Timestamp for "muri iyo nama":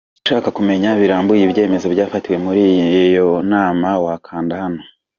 2.45-3.89